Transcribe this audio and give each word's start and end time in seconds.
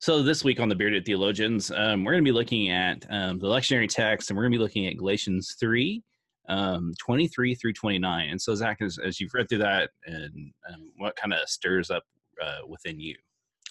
So 0.00 0.22
this 0.22 0.42
week 0.42 0.60
on 0.60 0.70
the 0.70 0.74
Bearded 0.74 1.04
Theologians, 1.04 1.70
um, 1.70 2.04
we're 2.04 2.12
going 2.12 2.24
to 2.24 2.28
be 2.28 2.32
looking 2.32 2.70
at 2.70 3.04
um, 3.10 3.38
the 3.38 3.46
lectionary 3.46 3.86
text, 3.86 4.30
and 4.30 4.36
we're 4.36 4.44
going 4.44 4.52
to 4.52 4.58
be 4.58 4.62
looking 4.62 4.86
at 4.86 4.96
Galatians 4.96 5.56
3, 5.60 6.02
um, 6.48 6.94
23 6.98 7.54
through 7.54 7.74
29. 7.74 8.30
And 8.30 8.40
so, 8.40 8.54
Zach, 8.54 8.80
as, 8.80 8.98
as 8.98 9.20
you've 9.20 9.34
read 9.34 9.50
through 9.50 9.58
that, 9.58 9.90
and 10.06 10.54
um, 10.72 10.90
what 10.96 11.16
kind 11.16 11.34
of 11.34 11.46
stirs 11.50 11.90
up 11.90 12.04
uh, 12.42 12.66
within 12.66 12.98
you? 12.98 13.14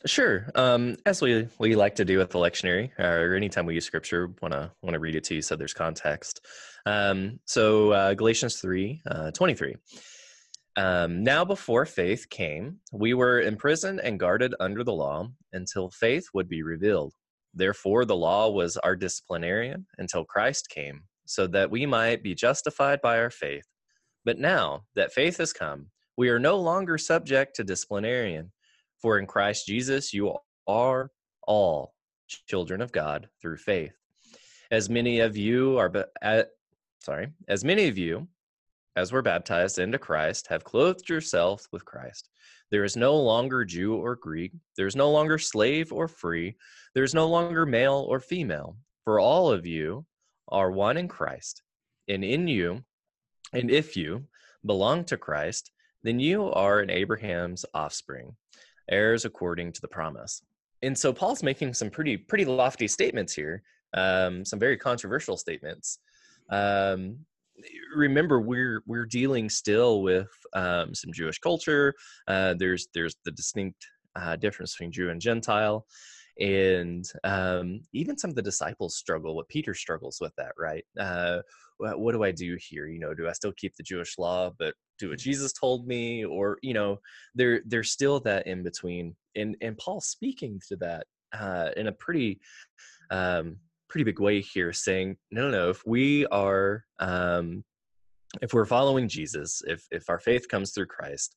Sure. 0.06 0.52
Um, 0.54 0.98
as 1.08 1.20
we 1.20 1.48
we 1.58 1.76
like 1.76 1.96
to 1.96 2.06
do 2.06 2.20
with 2.20 2.30
the 2.30 2.38
lectionary, 2.38 2.92
or 3.00 3.34
anytime 3.34 3.66
we 3.66 3.74
use 3.74 3.86
scripture, 3.86 4.30
want 4.40 4.54
to 4.54 4.72
want 4.84 4.94
to 4.94 5.00
read 5.00 5.16
it 5.16 5.24
to 5.26 5.36
you 5.36 5.42
so 5.42 5.56
there's 5.56 5.74
context. 5.74 6.46
Um, 6.86 7.40
so 7.46 7.92
uh, 7.92 8.14
Galatians 8.14 8.62
3, 8.62 9.02
uh, 9.10 9.32
23. 9.32 9.76
Um, 10.80 11.24
now, 11.26 11.44
before 11.44 11.86
faith 11.86 12.30
came, 12.30 12.78
we 12.94 13.14
were 13.14 13.42
imprisoned 13.42 14.00
and 14.00 14.18
guarded 14.18 14.56
under 14.62 14.82
the 14.82 14.94
law 14.94 15.28
until 15.52 15.90
faith 15.90 16.28
would 16.34 16.48
be 16.48 16.64
revealed. 16.64 17.12
Therefore, 17.54 18.06
the 18.06 18.16
law 18.16 18.50
was 18.50 18.78
our 18.78 18.96
disciplinarian 18.96 19.86
until 19.98 20.24
Christ 20.24 20.70
came, 20.70 21.02
so 21.26 21.48
that 21.48 21.70
we 21.70 21.86
might 21.86 22.24
be 22.24 22.34
justified 22.34 23.02
by 23.02 23.20
our 23.20 23.30
faith. 23.30 23.66
But 24.24 24.40
now 24.40 24.84
that 24.96 25.12
faith 25.12 25.36
has 25.40 25.52
come, 25.52 25.88
we 26.16 26.30
are 26.30 26.40
no 26.40 26.56
longer 26.56 26.98
subject 26.98 27.58
to 27.58 27.66
disciplinarian. 27.66 28.50
For 29.02 29.20
in 29.20 29.26
Christ 29.26 29.68
Jesus, 29.68 30.14
you 30.14 30.34
are 30.66 31.12
all 31.46 31.94
children 32.48 32.80
of 32.80 32.94
God 32.94 33.28
through 33.42 33.58
faith. 33.58 33.92
As 34.72 34.90
many 34.90 35.20
of 35.20 35.36
you 35.36 35.78
are, 35.78 35.92
uh, 36.22 36.44
sorry, 37.02 37.34
as 37.50 37.66
many 37.66 37.90
of 37.90 37.98
you 37.98 38.30
as 38.96 39.12
were 39.12 39.22
baptized 39.22 39.80
into 39.80 39.98
Christ, 39.98 40.48
have 40.48 40.64
clothed 40.64 41.10
yourself 41.10 41.68
with 41.72 41.86
Christ. 41.86 42.30
There 42.72 42.84
is 42.84 42.96
no 42.96 43.16
longer 43.18 43.66
Jew 43.66 43.96
or 43.96 44.16
Greek. 44.16 44.52
There 44.78 44.88
is 44.88 44.96
no 44.96 45.12
longer 45.12 45.38
slave 45.38 45.92
or 45.92 46.08
free. 46.08 46.56
There 46.94 47.04
is 47.04 47.14
no 47.14 47.28
longer 47.28 47.66
male 47.66 48.06
or 48.10 48.20
female. 48.20 48.78
For 49.04 49.20
all 49.20 49.52
of 49.52 49.66
you 49.66 50.06
are 50.50 50.72
one 50.72 50.98
in 50.98 51.08
Christ. 51.08 51.64
And 52.08 52.24
in 52.24 52.48
you, 52.48 52.84
and 53.54 53.72
if 53.72 53.96
you 53.96 54.26
belong 54.66 55.04
to 55.06 55.18
Christ, 55.18 55.72
then 56.04 56.20
you 56.20 56.52
are 56.52 56.82
in 56.82 56.90
Abraham's 56.90 57.66
offspring, 57.74 58.36
heirs 58.90 59.26
according 59.26 59.72
to 59.74 59.82
the 59.82 59.88
promise. 59.88 60.42
And 60.82 60.98
so 60.98 61.12
Paul's 61.12 61.44
making 61.44 61.74
some 61.74 61.90
pretty 61.90 62.18
pretty 62.18 62.46
lofty 62.46 62.88
statements 62.88 63.34
here, 63.34 63.64
um, 63.94 64.46
some 64.46 64.60
very 64.60 64.78
controversial 64.78 65.38
statements. 65.38 66.00
Um, 66.50 67.26
remember 67.96 68.42
we're 68.42 68.82
we're 68.86 69.06
dealing 69.06 69.50
still 69.50 70.02
with 70.02 70.30
um, 70.54 70.94
some 70.94 71.12
Jewish 71.14 71.40
culture. 71.40 71.94
Uh, 72.28 72.56
there's 72.58 72.88
there's 72.94 73.16
the 73.26 73.32
distinct 73.32 73.86
uh, 74.16 74.36
difference 74.36 74.74
between 74.74 74.92
Jew 74.92 75.10
and 75.10 75.22
Gentile, 75.22 75.86
and 76.40 77.06
um, 77.24 77.82
even 77.94 78.18
some 78.18 78.30
of 78.30 78.36
the 78.36 78.42
disciples 78.42 78.98
struggle. 78.98 79.36
What 79.36 79.50
Peter 79.50 79.74
struggles 79.74 80.20
with 80.22 80.34
that, 80.38 80.54
right? 80.58 80.84
Uh, 81.00 81.40
what, 81.78 82.12
do 82.12 82.24
I 82.24 82.32
do 82.32 82.58
here? 82.60 82.88
You 82.88 83.00
know, 83.00 83.14
do 83.14 83.28
I 83.28 83.32
still 83.32 83.54
keep 83.54 83.76
the 83.76 83.84
Jewish 83.84 84.18
law, 84.18 84.52
but 84.60 84.74
do 84.98 85.10
what 85.10 85.20
Jesus 85.20 85.54
told 85.54 85.88
me, 85.88 86.26
or 86.26 86.58
you 86.62 86.74
know, 86.74 87.00
there 87.36 87.62
there's 87.66 87.92
still 87.92 88.20
that 88.22 88.48
in 88.48 88.64
between. 88.64 89.16
And 89.36 89.56
and 89.62 89.78
Paul 89.78 90.02
speaking 90.02 90.60
to 90.68 90.76
that 90.78 91.08
uh, 91.34 91.70
in 91.78 91.88
a 91.88 91.92
pretty 91.94 92.42
um, 93.12 93.58
pretty 93.90 94.04
big 94.04 94.20
way 94.20 94.42
here 94.42 94.72
saying 94.72 95.18
no 95.32 95.44
no 95.44 95.52
no 95.52 95.70
if 95.70 95.86
we 95.86 96.26
are 96.28 96.84
um 97.00 97.64
if 98.42 98.54
we're 98.54 98.66
following 98.66 99.08
jesus 99.08 99.62
if 99.68 99.86
if 99.92 100.10
our 100.10 100.20
faith 100.20 100.48
comes 100.48 100.72
through 100.72 100.86
christ 100.86 101.36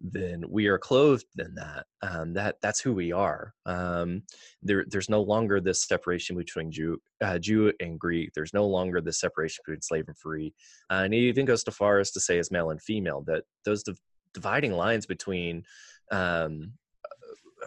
then 0.00 0.44
we 0.48 0.66
are 0.66 0.78
clothed 0.78 1.26
in 1.38 1.54
that 1.54 1.86
um 2.02 2.34
that 2.34 2.56
that's 2.60 2.80
who 2.80 2.92
we 2.92 3.12
are. 3.12 3.54
Um 3.66 4.22
there 4.62 4.84
there's 4.88 5.08
no 5.08 5.22
longer 5.22 5.60
this 5.60 5.86
separation 5.86 6.36
between 6.36 6.70
jew 6.70 7.00
uh, 7.22 7.38
jew 7.38 7.72
and 7.80 7.98
greek. 7.98 8.30
There's 8.34 8.54
no 8.54 8.66
longer 8.66 9.00
this 9.00 9.20
separation 9.20 9.62
between 9.64 9.82
slave 9.82 10.04
and 10.08 10.18
free. 10.18 10.54
Uh, 10.90 11.02
and 11.04 11.14
he 11.14 11.20
even 11.28 11.46
goes 11.46 11.64
to 11.64 11.70
far 11.70 11.98
as 11.98 12.10
to 12.12 12.20
say 12.20 12.38
as 12.38 12.50
male 12.50 12.70
and 12.70 12.82
female 12.82 13.22
that 13.26 13.44
those 13.64 13.82
div- 13.82 14.00
dividing 14.32 14.72
lines 14.72 15.06
between 15.06 15.62
um 16.10 16.72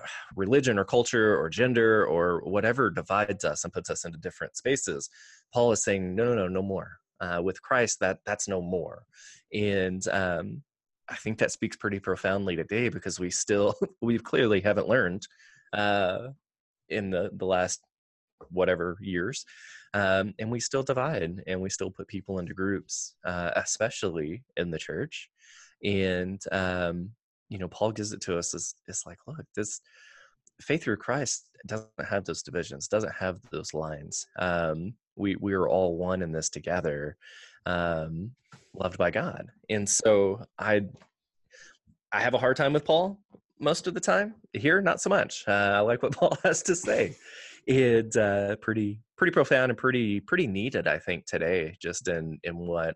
religion 0.35 0.78
or 0.80 0.85
culture 0.85 1.38
or 1.38 1.50
gender 1.50 2.06
or 2.06 2.41
whatever 2.41 2.90
divides 2.90 3.46
us 3.46 3.63
and 3.63 3.74
puts 3.74 3.90
us 3.90 4.06
into 4.06 4.18
different 4.18 4.56
spaces 4.56 5.09
paul 5.53 5.72
is 5.72 5.84
saying 5.84 6.16
no 6.16 6.25
no 6.25 6.35
no 6.35 6.47
no 6.47 6.62
more. 6.62 7.00
Uh, 7.19 7.41
with 7.44 7.59
christ 7.63 8.00
that 8.00 8.19
that's 8.25 8.47
no 8.47 8.62
more. 8.62 9.03
And 9.53 10.07
um, 10.09 10.62
i 11.09 11.16
think 11.16 11.40
that 11.40 11.52
speaks 11.52 11.78
pretty 11.78 12.00
profoundly 12.00 12.56
today 12.56 12.90
because 12.90 13.19
we 13.19 13.30
still 13.30 13.75
we 14.02 14.19
clearly 14.19 14.62
haven't 14.62 14.88
learned 14.88 15.28
uh, 15.74 16.30
in 16.90 17.09
the 17.09 17.31
the 17.34 17.46
last 17.46 17.81
whatever 18.52 18.97
years 19.02 19.46
um, 19.94 20.34
and 20.38 20.52
we 20.52 20.59
still 20.59 20.84
divide 20.84 21.44
and 21.47 21.62
we 21.62 21.69
still 21.69 21.90
put 21.90 22.07
people 22.07 22.40
into 22.40 22.53
groups 22.53 23.16
uh, 23.25 23.52
especially 23.56 24.44
in 24.56 24.69
the 24.69 24.78
church. 24.78 25.30
And 25.84 26.41
um, 26.52 27.12
you 27.50 27.58
know 27.58 27.68
paul 27.68 27.91
gives 27.91 28.13
it 28.13 28.22
to 28.22 28.38
us 28.38 28.53
as 28.53 28.75
it's 28.88 29.06
like 29.06 29.18
look 29.28 29.46
this 29.56 29.81
faith 30.62 30.84
through 30.84 30.97
christ 30.97 31.47
doesn't 31.66 31.90
have 32.08 32.25
those 32.25 32.44
divisions 32.44 32.88
doesn't 32.88 33.13
have 33.13 33.40
those 33.52 33.74
lines. 33.74 34.28
Um 34.38 34.94
we 35.16 35.35
we 35.38 35.53
are 35.53 35.68
all 35.68 35.97
one 35.97 36.22
in 36.22 36.31
this 36.31 36.50
together 36.50 37.18
um 37.66 38.31
loved 38.74 38.97
by 38.97 39.12
god. 39.12 39.47
And 39.69 39.88
so 39.88 40.44
i 40.59 40.81
i 42.12 42.19
have 42.19 42.34
a 42.34 42.38
hard 42.38 42.57
time 42.57 42.74
with 42.74 42.86
paul 42.86 43.19
most 43.59 43.88
of 43.88 43.94
the 43.94 44.00
time 44.00 44.36
here 44.53 44.81
not 44.81 45.02
so 45.02 45.09
much. 45.09 45.44
Uh, 45.47 45.52
i 45.75 45.80
like 45.80 46.03
what 46.03 46.13
paul 46.18 46.38
has 46.44 46.62
to 46.63 46.75
say. 46.75 47.16
It's 47.66 48.16
uh 48.16 48.56
pretty 48.62 49.02
pretty 49.18 49.31
profound 49.31 49.72
and 49.72 49.78
pretty 49.78 50.22
pretty 50.22 50.47
needed 50.47 50.88
i 50.88 51.00
think 51.00 51.25
today 51.25 51.75
just 51.81 52.07
in 52.07 52.40
in 52.44 52.56
what 52.56 52.96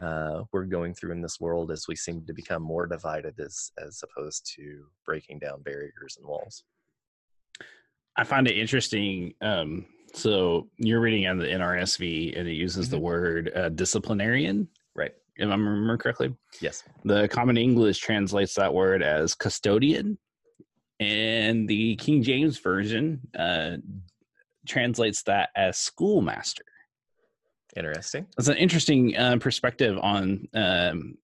uh, 0.00 0.42
we're 0.52 0.64
going 0.64 0.94
through 0.94 1.12
in 1.12 1.20
this 1.20 1.40
world 1.40 1.70
as 1.70 1.86
we 1.88 1.96
seem 1.96 2.24
to 2.26 2.32
become 2.32 2.62
more 2.62 2.86
divided 2.86 3.38
as 3.40 3.72
as 3.84 4.02
opposed 4.02 4.50
to 4.56 4.84
breaking 5.04 5.38
down 5.38 5.62
barriers 5.62 6.16
and 6.18 6.26
walls. 6.26 6.64
I 8.16 8.24
find 8.24 8.46
it 8.46 8.56
interesting. 8.56 9.34
Um, 9.40 9.86
so 10.14 10.68
you're 10.76 11.00
reading 11.00 11.26
on 11.26 11.38
the 11.38 11.46
NRSV, 11.46 12.38
and 12.38 12.48
it 12.48 12.54
uses 12.54 12.86
mm-hmm. 12.86 12.96
the 12.96 13.00
word 13.00 13.52
uh, 13.54 13.68
disciplinarian, 13.70 14.68
right? 14.94 15.12
If 15.36 15.48
I 15.48 15.52
remember 15.52 15.96
correctly. 15.96 16.34
Yes. 16.60 16.82
The 17.04 17.28
Common 17.28 17.56
English 17.56 17.98
translates 17.98 18.54
that 18.54 18.74
word 18.74 19.02
as 19.02 19.34
custodian, 19.34 20.18
and 20.98 21.68
the 21.68 21.96
King 21.96 22.22
James 22.22 22.58
version 22.58 23.20
uh, 23.38 23.76
translates 24.66 25.22
that 25.22 25.50
as 25.56 25.78
schoolmaster. 25.78 26.64
Interesting. 27.76 28.26
It's 28.38 28.48
an 28.48 28.56
interesting 28.56 29.16
uh, 29.16 29.36
perspective 29.38 29.98
on 30.02 30.48
um, 30.54 31.16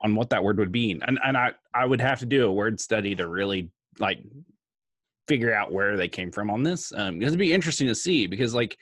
on 0.00 0.16
what 0.16 0.30
that 0.30 0.42
word 0.42 0.58
would 0.58 0.72
mean, 0.72 1.00
and 1.06 1.18
and 1.24 1.36
I 1.36 1.52
I 1.74 1.86
would 1.86 2.00
have 2.00 2.18
to 2.20 2.26
do 2.26 2.46
a 2.46 2.52
word 2.52 2.80
study 2.80 3.14
to 3.14 3.28
really 3.28 3.70
like 3.98 4.18
figure 5.28 5.54
out 5.54 5.72
where 5.72 5.96
they 5.96 6.08
came 6.08 6.32
from 6.32 6.50
on 6.50 6.62
this. 6.62 6.92
Um, 6.96 7.22
it'd 7.22 7.38
be 7.38 7.52
interesting 7.52 7.86
to 7.86 7.94
see 7.94 8.26
because 8.26 8.54
like 8.54 8.76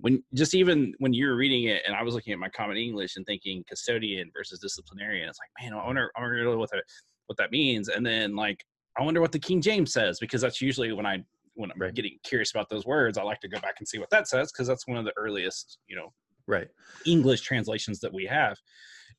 when 0.00 0.22
just 0.34 0.54
even 0.54 0.94
when 0.98 1.12
you 1.12 1.26
were 1.26 1.36
reading 1.36 1.64
it 1.64 1.82
and 1.86 1.94
I 1.96 2.02
was 2.02 2.14
looking 2.14 2.32
at 2.32 2.38
my 2.38 2.48
common 2.48 2.76
English 2.76 3.16
and 3.16 3.26
thinking 3.26 3.64
custodian 3.68 4.30
versus 4.36 4.60
disciplinarian, 4.60 5.28
it's 5.28 5.38
like 5.38 5.64
man, 5.64 5.78
I 5.78 5.84
wonder 5.84 6.10
I 6.16 6.20
wonder 6.20 6.58
what 6.58 6.70
that 6.70 6.84
what 7.26 7.36
that 7.38 7.50
means, 7.50 7.88
and 7.88 8.04
then 8.04 8.36
like 8.36 8.64
I 8.96 9.02
wonder 9.02 9.20
what 9.20 9.32
the 9.32 9.38
King 9.38 9.60
James 9.60 9.92
says 9.92 10.18
because 10.20 10.40
that's 10.40 10.60
usually 10.60 10.92
when 10.92 11.06
I 11.06 11.24
when 11.54 11.70
I'm 11.70 11.80
right. 11.80 11.94
getting 11.94 12.18
curious 12.24 12.50
about 12.50 12.68
those 12.68 12.84
words, 12.84 13.18
I 13.18 13.22
like 13.22 13.40
to 13.40 13.48
go 13.48 13.60
back 13.60 13.76
and 13.78 13.86
see 13.86 13.98
what 13.98 14.10
that 14.10 14.28
says 14.28 14.52
because 14.52 14.66
that's 14.66 14.86
one 14.86 14.98
of 14.98 15.04
the 15.04 15.12
earliest, 15.16 15.78
you 15.86 15.96
know, 15.96 16.12
right. 16.46 16.68
English 17.06 17.42
translations 17.42 18.00
that 18.00 18.12
we 18.12 18.26
have. 18.26 18.58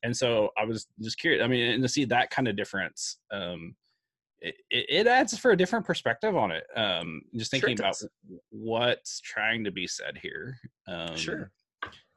And 0.03 0.15
so 0.15 0.49
i 0.57 0.63
was 0.63 0.87
just 1.01 1.17
curious 1.17 1.43
i 1.43 1.47
mean 1.47 1.71
and 1.71 1.83
to 1.83 1.89
see 1.89 2.05
that 2.05 2.29
kind 2.29 2.47
of 2.47 2.55
difference 2.55 3.17
um 3.31 3.75
it, 4.41 4.55
it 4.69 5.07
adds 5.07 5.37
for 5.37 5.51
a 5.51 5.57
different 5.57 5.85
perspective 5.85 6.35
on 6.35 6.51
it 6.51 6.65
um 6.75 7.21
just 7.35 7.51
thinking 7.51 7.75
sure 7.77 7.85
about 7.85 8.01
what's 8.49 9.19
trying 9.21 9.63
to 9.63 9.71
be 9.71 9.87
said 9.87 10.17
here 10.21 10.57
um 10.87 11.15
sure. 11.15 11.51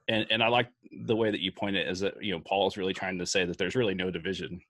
and 0.09 0.27
and 0.31 0.43
i 0.43 0.49
like 0.49 0.69
the 1.07 1.17
way 1.17 1.31
that 1.31 1.41
you 1.41 1.51
point 1.51 1.77
it 1.77 1.89
is 1.89 2.01
that 2.01 2.23
you 2.23 2.33
know 2.33 2.41
paul 2.41 2.67
is 2.67 2.77
really 2.77 2.95
trying 2.95 3.19
to 3.19 3.27
say 3.27 3.45
that 3.45 3.57
there's 3.57 3.77
really 3.77 3.95
no 3.95 4.11
division 4.11 4.61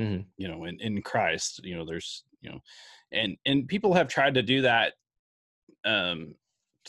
mm-hmm. 0.00 0.22
you 0.36 0.48
know 0.48 0.64
in 0.64 0.78
in 0.80 1.02
christ 1.02 1.60
you 1.64 1.76
know 1.76 1.84
there's 1.84 2.24
you 2.40 2.50
know 2.50 2.60
and 3.12 3.36
and 3.46 3.66
people 3.66 3.94
have 3.94 4.08
tried 4.08 4.34
to 4.34 4.42
do 4.42 4.62
that 4.62 4.92
um 5.84 6.34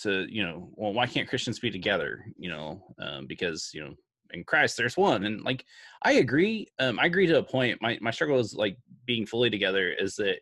to 0.04 0.26
you 0.30 0.44
know 0.44 0.70
well 0.76 0.94
why 0.94 1.06
can't 1.06 1.28
christians 1.28 1.60
be 1.60 1.72
together? 1.72 2.26
You 2.38 2.50
know 2.50 2.84
um, 3.00 3.28
because 3.28 3.72
you 3.74 3.82
know 3.82 3.94
in 4.32 4.44
christ 4.44 4.78
there's 4.78 4.96
one 4.96 5.26
and 5.26 5.42
like 5.44 5.66
i 6.04 6.14
agree 6.14 6.68
um, 6.78 7.00
i 7.00 7.06
agree 7.06 7.26
to 7.28 7.40
a 7.40 7.44
point. 7.44 7.82
My, 7.82 7.98
my 8.02 8.12
struggle 8.12 8.40
is 8.40 8.54
like 8.54 8.78
being 9.06 9.26
fully 9.26 9.50
together 9.50 9.90
is 9.90 10.16
that 10.16 10.40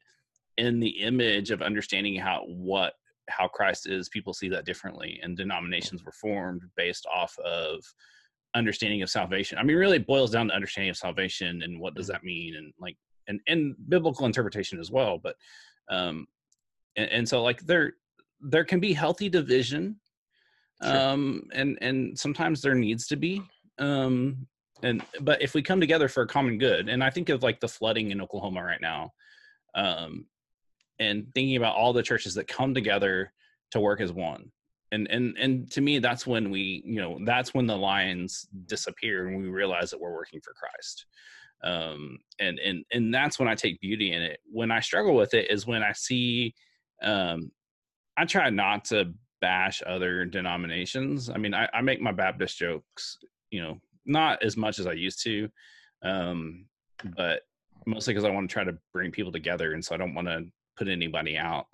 in 0.57 0.79
the 0.79 0.89
image 0.89 1.51
of 1.51 1.61
understanding 1.61 2.15
how 2.15 2.43
what 2.47 2.93
how 3.29 3.47
christ 3.47 3.87
is 3.87 4.09
people 4.09 4.33
see 4.33 4.49
that 4.49 4.65
differently 4.65 5.19
and 5.23 5.37
denominations 5.37 6.03
were 6.03 6.11
formed 6.11 6.61
based 6.75 7.05
off 7.13 7.37
of 7.39 7.83
understanding 8.55 9.01
of 9.01 9.09
salvation. 9.09 9.57
I 9.57 9.63
mean 9.63 9.77
really 9.77 9.97
it 9.97 10.07
boils 10.07 10.31
down 10.31 10.47
to 10.47 10.53
understanding 10.55 10.89
of 10.89 10.97
salvation 10.97 11.61
and 11.61 11.79
what 11.79 11.93
does 11.95 12.07
mm-hmm. 12.07 12.13
that 12.13 12.23
mean 12.23 12.55
and 12.55 12.73
like 12.79 12.97
and 13.27 13.39
and 13.47 13.75
biblical 13.87 14.25
interpretation 14.25 14.79
as 14.79 14.91
well 14.91 15.19
but 15.21 15.35
um 15.89 16.27
and, 16.95 17.09
and 17.11 17.29
so 17.29 17.43
like 17.43 17.61
there 17.61 17.93
there 18.41 18.63
can 18.63 18.79
be 18.79 18.93
healthy 18.93 19.29
division 19.29 19.95
sure. 20.83 20.97
um 20.97 21.43
and 21.53 21.77
and 21.81 22.17
sometimes 22.17 22.61
there 22.61 22.75
needs 22.75 23.07
to 23.07 23.15
be 23.15 23.41
um 23.79 24.47
and 24.83 25.03
but 25.21 25.41
if 25.41 25.53
we 25.53 25.61
come 25.61 25.79
together 25.79 26.07
for 26.07 26.23
a 26.23 26.27
common 26.27 26.57
good 26.57 26.89
and 26.89 27.03
i 27.03 27.09
think 27.09 27.29
of 27.29 27.43
like 27.43 27.59
the 27.59 27.67
flooding 27.67 28.11
in 28.11 28.21
oklahoma 28.21 28.63
right 28.63 28.81
now 28.81 29.11
um 29.75 30.25
and 30.99 31.27
thinking 31.33 31.57
about 31.57 31.75
all 31.75 31.93
the 31.93 32.03
churches 32.03 32.33
that 32.33 32.47
come 32.47 32.73
together 32.73 33.31
to 33.71 33.79
work 33.79 34.01
as 34.01 34.11
one 34.11 34.51
and 34.91 35.07
and 35.09 35.37
and 35.37 35.71
to 35.71 35.81
me 35.81 35.99
that's 35.99 36.25
when 36.25 36.49
we 36.49 36.81
you 36.85 37.01
know 37.01 37.19
that's 37.25 37.53
when 37.53 37.67
the 37.67 37.75
lines 37.75 38.47
disappear 38.65 39.27
and 39.27 39.37
we 39.37 39.49
realize 39.49 39.89
that 39.89 39.99
we're 39.99 40.13
working 40.13 40.39
for 40.41 40.53
christ 40.53 41.05
um 41.63 42.17
and 42.39 42.59
and 42.59 42.85
and 42.91 43.13
that's 43.13 43.39
when 43.39 43.47
i 43.47 43.55
take 43.55 43.79
beauty 43.81 44.11
in 44.13 44.21
it 44.21 44.39
when 44.51 44.71
i 44.71 44.79
struggle 44.79 45.15
with 45.15 45.33
it 45.33 45.49
is 45.51 45.67
when 45.67 45.83
i 45.83 45.91
see 45.91 46.53
um 47.01 47.51
I 48.17 48.25
try 48.25 48.49
not 48.49 48.85
to 48.85 49.13
bash 49.41 49.83
other 49.85 50.25
denominations. 50.25 51.29
I 51.29 51.37
mean, 51.37 51.53
I, 51.53 51.69
I 51.73 51.81
make 51.81 52.01
my 52.01 52.11
Baptist 52.11 52.57
jokes, 52.57 53.17
you 53.51 53.61
know, 53.61 53.79
not 54.05 54.43
as 54.43 54.57
much 54.57 54.79
as 54.79 54.87
I 54.87 54.93
used 54.93 55.21
to, 55.23 55.49
um, 56.01 56.65
but 57.15 57.41
mostly 57.85 58.13
because 58.13 58.25
I 58.25 58.31
want 58.31 58.49
to 58.49 58.53
try 58.53 58.63
to 58.63 58.77
bring 58.93 59.11
people 59.11 59.31
together, 59.31 59.73
and 59.73 59.85
so 59.85 59.93
I 59.93 59.97
don't 59.97 60.15
want 60.15 60.27
to 60.27 60.45
put 60.77 60.87
anybody 60.87 61.37
out. 61.37 61.67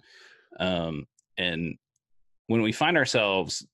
Um, 0.59 1.07
and 1.37 1.77
when 2.47 2.61
we 2.61 2.71
find 2.71 2.97
ourselves 2.97 3.65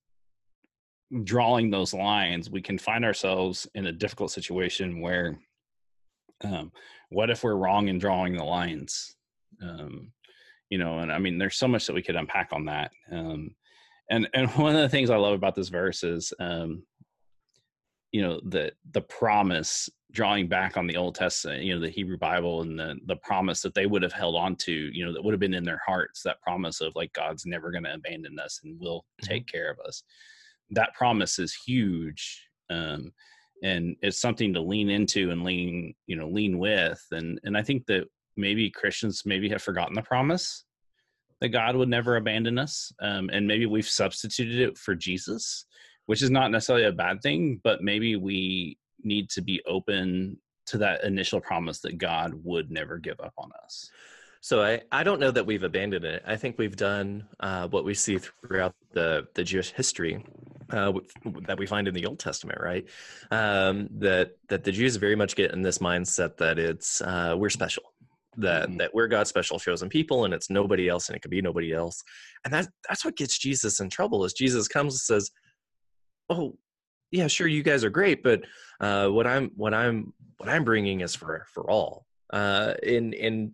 drawing 1.24 1.72
those 1.72 1.94
lines, 1.94 2.50
we 2.50 2.62
can 2.62 2.78
find 2.78 3.04
ourselves 3.04 3.68
in 3.74 3.88
a 3.88 3.92
difficult 3.92 4.32
situation 4.32 5.02
where, 5.02 5.40
um, 6.44 6.72
what 7.10 7.30
if 7.30 7.44
we're 7.44 7.56
wrong 7.56 7.88
in 7.88 7.98
drawing 7.98 8.38
the 8.38 8.44
lines? 8.44 9.16
Um, 9.62 10.12
you 10.70 10.78
know 10.78 11.00
and 11.00 11.12
i 11.12 11.18
mean 11.18 11.38
there's 11.38 11.58
so 11.58 11.68
much 11.68 11.86
that 11.88 11.94
we 11.94 12.02
could 12.02 12.16
unpack 12.16 12.50
on 12.52 12.66
that 12.66 12.92
um, 13.12 13.56
and 14.10 14.28
and 14.34 14.50
one 14.56 14.76
of 14.76 14.82
the 14.82 14.90
things 14.90 15.10
i 15.10 15.16
love 15.16 15.34
about 15.34 15.56
this 15.56 15.70
verse 15.70 16.04
is 16.04 16.34
um, 16.40 16.84
you 18.12 18.22
know 18.22 18.40
the 18.46 18.72
the 18.92 19.02
promise 19.02 19.90
drawing 20.12 20.48
back 20.48 20.76
on 20.78 20.88
the 20.88 20.98
old 20.98 21.14
testament 21.14 21.62
you 21.62 21.74
know 21.74 21.80
the 21.80 21.90
hebrew 21.90 22.18
bible 22.18 22.62
and 22.62 22.80
the 22.80 22.96
the 23.06 23.16
promise 23.18 23.62
that 23.62 23.76
they 23.76 23.86
would 23.86 24.02
have 24.02 24.14
held 24.14 24.36
on 24.36 24.56
to 24.56 24.72
you 24.72 25.06
know 25.06 25.14
that 25.14 25.24
would 25.24 25.34
have 25.34 25.40
been 25.40 25.54
in 25.54 25.64
their 25.64 25.82
hearts 25.86 26.24
that 26.24 26.42
promise 26.42 26.82
of 26.82 26.96
like 26.96 27.14
god's 27.14 27.46
never 27.46 27.72
going 27.72 27.84
to 27.84 27.94
abandon 27.94 28.40
us 28.40 28.60
and 28.64 28.80
will 28.80 29.00
mm-hmm. 29.00 29.28
take 29.28 29.46
care 29.46 29.70
of 29.70 29.80
us 29.86 30.04
that 30.72 30.94
promise 30.94 31.38
is 31.40 31.54
huge 31.54 32.48
um, 32.72 33.12
and 33.64 33.96
it's 34.02 34.22
something 34.22 34.54
to 34.54 34.62
lean 34.62 34.90
into 34.90 35.32
and 35.32 35.44
lean 35.44 35.94
you 36.08 36.16
know 36.16 36.28
lean 36.28 36.58
with 36.58 37.04
and 37.12 37.40
and 37.44 37.56
i 37.56 37.62
think 37.62 37.86
that 37.86 38.08
maybe 38.40 38.70
Christians 38.70 39.24
maybe 39.26 39.50
have 39.50 39.62
forgotten 39.62 39.94
the 39.94 40.02
promise 40.02 40.66
that 41.42 41.50
God 41.50 41.76
would 41.76 41.90
never 41.90 42.18
abandon 42.18 42.58
us, 42.58 42.92
um, 43.02 43.30
and 43.32 43.48
maybe 43.48 43.66
we've 43.66 43.88
substituted 43.88 44.60
it 44.60 44.78
for 44.78 44.96
Jesus, 44.96 45.66
which 46.08 46.22
is 46.22 46.32
not 46.32 46.52
necessarily 46.52 46.86
a 46.86 46.92
bad 46.92 47.22
thing, 47.22 47.62
but 47.64 47.82
maybe 47.82 48.16
we 48.16 48.78
need 49.04 49.30
to 49.30 49.42
be 49.42 49.62
open 49.66 50.38
to 50.66 50.78
that 50.78 51.04
initial 51.04 51.40
promise 51.40 51.80
that 51.80 51.98
God 51.98 52.34
would 52.44 52.72
never 52.72 52.98
give 52.98 53.20
up 53.22 53.34
on 53.38 53.50
us. 53.64 53.90
So 54.42 54.64
I, 54.64 54.82
I 54.92 55.04
don't 55.04 55.20
know 55.20 55.32
that 55.32 55.46
we've 55.46 55.64
abandoned 55.64 56.06
it. 56.06 56.24
I 56.26 56.38
think 56.38 56.58
we've 56.58 56.76
done 56.76 57.28
uh, 57.40 57.68
what 57.68 57.84
we 57.84 57.94
see 57.94 58.18
throughout 58.18 58.74
the, 58.94 59.28
the 59.34 59.44
Jewish 59.44 59.72
history 59.72 60.24
uh, 60.72 60.94
that 61.48 61.58
we 61.58 61.66
find 61.66 61.88
in 61.88 61.94
the 61.94 62.06
Old 62.06 62.20
Testament, 62.20 62.60
right? 62.62 62.86
Um, 63.32 63.90
that 64.00 64.38
that 64.48 64.64
the 64.64 64.72
Jews 64.72 64.96
very 64.96 65.16
much 65.16 65.36
get 65.36 65.52
in 65.52 65.62
this 65.62 65.80
mindset 65.80 66.38
that 66.38 66.58
it's 66.58 67.02
uh, 67.02 67.36
we're 67.38 67.50
special, 67.50 67.89
that 68.42 68.68
mm-hmm. 68.68 68.78
that 68.78 68.94
we're 68.94 69.08
God's 69.08 69.30
special 69.30 69.60
chosen 69.60 69.90
people 69.90 70.26
and 70.26 70.34
it's 70.34 70.50
nobody 70.50 70.90
else 70.90 71.08
and 71.08 71.16
it 71.16 71.22
could 71.22 71.32
be 71.32 71.42
nobody 71.42 71.74
else. 71.74 72.02
And 72.46 72.54
that 72.54 72.68
that's 72.88 73.06
what 73.06 73.18
gets 73.18 73.38
Jesus 73.38 73.80
in 73.80 73.90
trouble 73.90 74.26
is 74.26 74.34
Jesus 74.34 74.68
comes 74.68 74.94
and 74.94 75.00
says, 75.00 75.32
"Oh, 76.30 76.58
yeah, 77.12 77.28
sure 77.28 77.48
you 77.48 77.64
guys 77.64 77.84
are 77.84 77.90
great, 77.90 78.24
but 78.24 78.44
uh, 78.80 79.08
what 79.08 79.28
I'm 79.28 79.52
what 79.56 79.74
I'm 79.74 80.14
what 80.38 80.50
I'm 80.50 80.64
bringing 80.64 81.02
is 81.02 81.16
for 81.16 81.46
for 81.54 81.70
all." 81.70 82.06
Uh, 82.32 82.74
in 82.84 83.14
in 83.14 83.54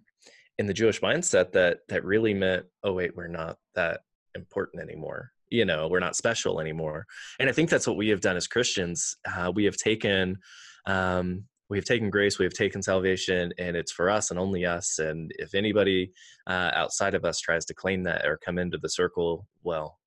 in 0.57 0.67
the 0.67 0.73
Jewish 0.73 1.01
mindset 1.01 1.51
that 1.53 1.79
that 1.89 2.05
really 2.05 2.33
meant, 2.33 2.65
"Oh 2.83 2.93
wait, 2.93 3.15
we're 3.15 3.27
not 3.27 3.57
that 3.75 4.01
important 4.35 4.81
anymore." 4.81 5.31
You 5.49 5.65
know, 5.65 5.87
we're 5.87 5.99
not 5.99 6.15
special 6.15 6.59
anymore. 6.59 7.05
And 7.39 7.47
I 7.47 7.51
think 7.51 7.69
that's 7.69 7.87
what 7.87 7.97
we 7.97 8.09
have 8.09 8.19
done 8.19 8.35
as 8.35 8.47
Christians. 8.47 9.15
Uh, 9.31 9.51
we 9.53 9.65
have 9.65 9.77
taken 9.77 10.39
um, 10.87 11.45
we 11.69 11.77
have 11.77 11.85
taken 11.85 12.09
grace, 12.09 12.37
we 12.37 12.45
have 12.45 12.53
taken 12.53 12.81
salvation, 12.81 13.53
and 13.57 13.75
it's 13.75 13.91
for 13.91 14.09
us 14.09 14.29
and 14.29 14.39
only 14.39 14.65
us. 14.65 14.99
And 14.99 15.31
if 15.39 15.55
anybody 15.55 16.11
uh, 16.47 16.71
outside 16.73 17.15
of 17.15 17.25
us 17.25 17.39
tries 17.39 17.65
to 17.65 17.73
claim 17.73 18.03
that 18.03 18.25
or 18.25 18.37
come 18.37 18.57
into 18.57 18.77
the 18.77 18.89
circle, 18.89 19.47
well, 19.63 19.99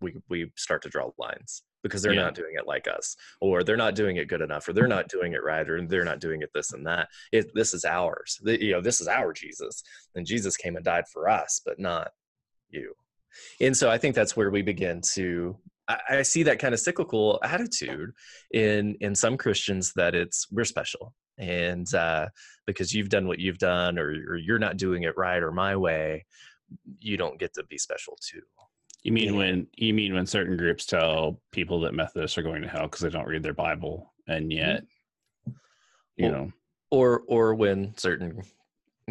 we 0.00 0.14
we 0.28 0.50
start 0.56 0.82
to 0.82 0.88
draw 0.88 1.10
lines 1.18 1.62
because 1.82 2.02
they're 2.02 2.12
yeah. 2.12 2.22
not 2.22 2.34
doing 2.34 2.54
it 2.54 2.66
like 2.66 2.86
us, 2.88 3.16
or 3.40 3.62
they're 3.62 3.76
not 3.76 3.94
doing 3.94 4.16
it 4.16 4.28
good 4.28 4.40
enough, 4.40 4.68
or 4.68 4.72
they're 4.72 4.86
not 4.88 5.08
doing 5.08 5.32
it 5.32 5.42
right, 5.42 5.68
or 5.68 5.84
they're 5.86 6.04
not 6.04 6.20
doing 6.20 6.42
it 6.42 6.50
this 6.54 6.72
and 6.72 6.86
that. 6.86 7.08
It, 7.32 7.52
this 7.54 7.74
is 7.74 7.84
ours. 7.84 8.38
The, 8.42 8.62
you 8.62 8.72
know, 8.72 8.80
this 8.80 9.00
is 9.00 9.08
our 9.08 9.32
Jesus, 9.32 9.82
and 10.14 10.26
Jesus 10.26 10.56
came 10.56 10.76
and 10.76 10.84
died 10.84 11.08
for 11.12 11.28
us, 11.28 11.60
but 11.64 11.78
not 11.78 12.10
you. 12.70 12.94
And 13.60 13.76
so 13.76 13.90
I 13.90 13.98
think 13.98 14.14
that's 14.14 14.36
where 14.36 14.50
we 14.50 14.62
begin 14.62 15.00
to 15.14 15.56
I, 15.88 16.22
see 16.22 16.42
that 16.42 16.58
kind 16.58 16.74
of 16.74 16.80
cyclical 16.80 17.40
attitude 17.42 18.12
in 18.52 18.96
in 19.00 19.14
some 19.14 19.36
Christians 19.36 19.92
that 19.96 20.14
it's 20.14 20.46
we're 20.50 20.64
special 20.64 21.14
and 21.38 21.92
uh, 21.94 22.28
because 22.66 22.92
you've 22.92 23.08
done 23.08 23.26
what 23.26 23.38
you've 23.38 23.58
done 23.58 23.98
or, 23.98 24.10
or 24.28 24.36
you're 24.36 24.58
not 24.58 24.76
doing 24.76 25.04
it 25.04 25.16
right 25.16 25.42
or 25.42 25.52
my 25.52 25.76
way, 25.76 26.26
you 27.00 27.16
don't 27.16 27.38
get 27.38 27.54
to 27.54 27.64
be 27.64 27.78
special 27.78 28.18
too. 28.20 28.42
You 29.04 29.12
mean 29.12 29.36
when 29.36 29.68
you 29.76 29.94
mean 29.94 30.12
when 30.12 30.26
certain 30.26 30.56
groups 30.56 30.84
tell 30.84 31.40
people 31.52 31.80
that 31.80 31.94
Methodists 31.94 32.36
are 32.36 32.42
going 32.42 32.62
to 32.62 32.68
hell 32.68 32.82
because 32.82 33.00
they 33.00 33.10
don't 33.10 33.28
read 33.28 33.44
their 33.44 33.54
Bible, 33.54 34.12
and 34.26 34.50
mm-hmm. 34.50 34.58
yet, 34.58 34.84
you 36.16 36.28
know, 36.30 36.52
or 36.90 37.22
or 37.28 37.54
when 37.54 37.96
certain 37.96 38.42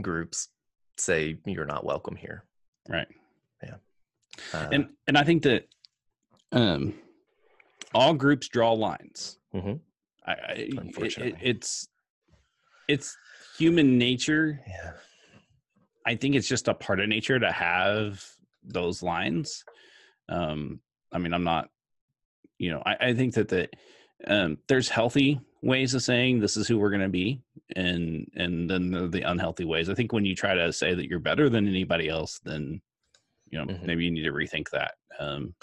groups 0.02 0.50
say 0.98 1.38
you're 1.46 1.66
not 1.66 1.86
welcome 1.86 2.18
here, 2.18 2.44
right? 2.90 3.08
Yeah, 3.64 3.76
uh, 4.54 4.68
and 4.74 4.90
and 5.08 5.18
I 5.18 5.24
think 5.24 5.44
that 5.44 5.68
um, 6.52 6.94
all 7.94 8.14
groups 8.14 8.48
draw 8.48 8.74
lines. 8.74 9.38
Mm-hmm. 9.54 9.74
I, 10.26 10.32
I 10.32 10.70
Unfortunately, 10.78 11.40
it, 11.42 11.58
it's 11.58 11.88
it's 12.88 13.18
human 13.58 13.98
nature. 13.98 14.60
Yeah. 14.68 14.92
I 16.06 16.16
think 16.16 16.36
it's 16.36 16.48
just 16.48 16.68
a 16.68 16.74
part 16.74 17.00
of 17.00 17.10
nature 17.10 17.38
to 17.38 17.52
have 17.52 18.24
those 18.64 19.04
lines. 19.04 19.66
Um, 20.30 20.80
I 21.12 21.18
mean, 21.18 21.34
I'm 21.34 21.44
not, 21.44 21.70
you 22.58 22.72
know, 22.72 22.82
I, 22.86 22.96
I 23.08 23.14
think 23.14 23.34
that 23.36 23.50
the 23.50 23.70
um, 24.26 24.58
there's 24.68 24.90
healthy 24.90 25.40
ways 25.62 25.94
of 25.94 26.02
saying 26.02 26.40
this 26.40 26.58
is 26.58 26.68
who 26.68 26.78
we're 26.78 26.90
going 26.90 27.02
to 27.02 27.10
be, 27.10 27.42
and 27.76 28.26
and 28.36 28.70
then 28.70 28.90
the, 28.90 29.08
the, 29.08 29.22
unhealthy 29.22 29.66
ways. 29.66 29.90
I 29.90 29.94
think 29.94 30.12
when 30.12 30.26
you 30.26 30.36
try 30.36 30.56
to 30.56 30.72
say 30.74 30.94
that 30.94 31.08
you're 31.08 31.20
better 31.20 31.50
than 31.50 31.68
anybody 31.68 32.10
else, 32.10 32.40
then 32.44 32.82
you 33.50 33.60
know 33.60 33.66
mm-hmm. 33.66 33.86
maybe 33.86 34.06
you 34.06 34.12
need 34.12 34.24
to 34.24 34.32
rethink 34.32 34.70
that. 34.72 34.96
Um, 35.20 35.54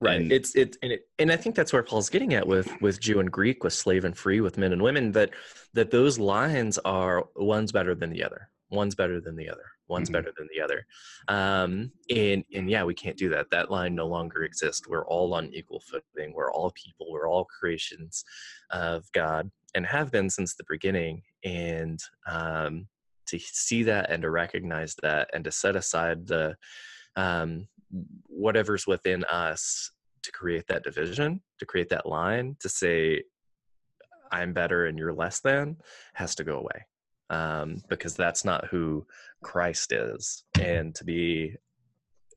right. 0.00 0.20
And, 0.20 0.32
it's 0.32 0.54
it 0.54 0.76
and, 0.82 0.92
it 0.92 1.08
and 1.18 1.30
i 1.30 1.36
think 1.36 1.54
that's 1.54 1.72
where 1.72 1.82
paul's 1.82 2.10
getting 2.10 2.34
at 2.34 2.46
with 2.46 2.68
with 2.80 3.00
jew 3.00 3.20
and 3.20 3.30
greek 3.30 3.64
with 3.64 3.72
slave 3.72 4.04
and 4.04 4.16
free 4.16 4.40
with 4.40 4.58
men 4.58 4.72
and 4.72 4.82
women 4.82 5.12
that 5.12 5.30
that 5.74 5.90
those 5.90 6.18
lines 6.18 6.78
are 6.84 7.24
one's 7.36 7.72
better 7.72 7.94
than 7.94 8.10
the 8.10 8.24
other. 8.24 8.48
One's 8.70 8.94
better 8.94 9.20
than 9.20 9.36
the 9.36 9.50
other. 9.50 9.66
One's 9.88 10.08
mm-hmm. 10.08 10.14
better 10.14 10.32
than 10.36 10.48
the 10.54 10.62
other. 10.62 10.86
Um 11.28 11.92
and 12.08 12.44
and 12.54 12.70
yeah 12.70 12.84
we 12.84 12.94
can't 12.94 13.16
do 13.16 13.28
that. 13.30 13.50
That 13.50 13.70
line 13.70 13.94
no 13.94 14.06
longer 14.06 14.44
exists. 14.44 14.88
We're 14.88 15.06
all 15.06 15.34
on 15.34 15.52
equal 15.52 15.80
footing. 15.80 16.32
We're 16.32 16.52
all 16.52 16.72
people. 16.72 17.08
We're 17.10 17.28
all 17.28 17.44
creations 17.44 18.24
of 18.70 19.04
god 19.12 19.50
and 19.74 19.84
have 19.84 20.10
been 20.10 20.30
since 20.30 20.54
the 20.54 20.64
beginning. 20.68 21.22
And 21.44 22.00
um 22.26 22.86
to 23.26 23.38
see 23.38 23.82
that 23.84 24.10
and 24.10 24.22
to 24.22 24.30
recognize 24.30 24.94
that 25.02 25.28
and 25.34 25.44
to 25.44 25.50
set 25.50 25.76
aside 25.76 26.26
the 26.26 26.56
um 27.16 27.68
whatever's 28.26 28.86
within 28.86 29.24
us 29.24 29.90
to 30.22 30.32
create 30.32 30.66
that 30.68 30.84
division, 30.84 31.40
to 31.58 31.66
create 31.66 31.88
that 31.90 32.06
line, 32.06 32.56
to 32.60 32.68
say, 32.68 33.22
I'm 34.32 34.52
better 34.52 34.86
and 34.86 34.98
you're 34.98 35.12
less 35.12 35.40
than, 35.40 35.76
has 36.14 36.34
to 36.36 36.44
go 36.44 36.58
away. 36.58 36.86
Um, 37.30 37.82
because 37.88 38.14
that's 38.14 38.44
not 38.44 38.66
who 38.66 39.06
Christ 39.42 39.92
is. 39.92 40.44
And 40.60 40.94
to 40.96 41.04
be 41.04 41.56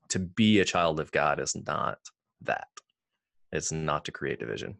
to 0.09 0.19
be 0.19 0.59
a 0.59 0.65
child 0.65 0.99
of 1.01 1.11
God 1.11 1.39
is 1.39 1.55
not 1.67 1.99
that. 2.41 2.67
It's 3.51 3.73
not 3.73 4.05
to 4.05 4.11
create 4.11 4.39
division. 4.39 4.77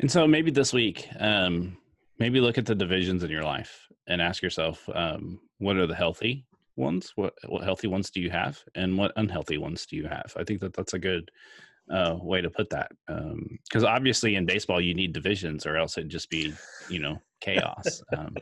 And 0.00 0.10
so 0.10 0.26
maybe 0.26 0.50
this 0.50 0.72
week, 0.72 1.08
um, 1.20 1.76
maybe 2.18 2.40
look 2.40 2.58
at 2.58 2.66
the 2.66 2.74
divisions 2.74 3.22
in 3.22 3.30
your 3.30 3.44
life 3.44 3.86
and 4.08 4.20
ask 4.20 4.42
yourself, 4.42 4.88
um, 4.92 5.38
what 5.58 5.76
are 5.76 5.86
the 5.86 5.94
healthy 5.94 6.46
ones? 6.78 7.12
What 7.16 7.34
what 7.46 7.64
healthy 7.64 7.88
ones 7.88 8.10
do 8.10 8.20
you 8.20 8.30
have, 8.30 8.62
and 8.74 8.96
what 8.96 9.12
unhealthy 9.16 9.58
ones 9.58 9.86
do 9.86 9.96
you 9.96 10.06
have? 10.06 10.32
I 10.36 10.44
think 10.44 10.60
that 10.60 10.74
that's 10.74 10.94
a 10.94 10.98
good 10.98 11.30
uh, 11.90 12.16
way 12.20 12.40
to 12.40 12.50
put 12.50 12.70
that. 12.70 12.90
Because 13.06 13.84
um, 13.84 13.88
obviously 13.88 14.36
in 14.36 14.46
baseball 14.46 14.80
you 14.80 14.94
need 14.94 15.12
divisions, 15.12 15.66
or 15.66 15.76
else 15.76 15.98
it'd 15.98 16.10
just 16.10 16.30
be 16.30 16.54
you 16.88 17.00
know 17.00 17.20
chaos. 17.40 18.02
um, 18.16 18.34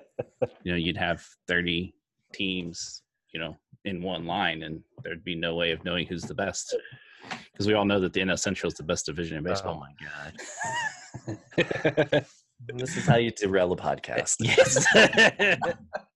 you 0.63 0.73
know, 0.73 0.79
you'd 0.79 0.97
have 0.97 1.25
thirty 1.49 1.95
teams, 2.33 3.03
you 3.33 3.41
know, 3.41 3.57
in 3.85 4.03
one 4.03 4.27
line, 4.27 4.63
and 4.63 4.83
there'd 5.03 5.25
be 5.25 5.35
no 5.35 5.55
way 5.55 5.73
of 5.73 5.85
knowing 5.85 6.07
who's 6.07 6.23
the 6.23 6.35
best. 6.35 6.77
Because 7.53 7.67
we 7.67 7.75
all 7.75 7.85
know 7.85 8.01
that 8.01 8.13
the 8.13 8.21
NL 8.21 8.39
Central 8.39 8.69
is 8.69 8.77
the 8.77 8.85
best 8.85 9.07
division 9.07 9.39
in 9.39 9.45
baseball. 9.45 9.77
Oh 9.77 9.81
my 9.81 9.93
god. 10.07 11.47
this 12.69 12.97
is 12.97 13.07
how 13.07 13.17
you 13.17 13.31
derail 13.31 13.73
a 13.73 13.77
podcast. 13.77 14.37
Yes. 14.41 14.87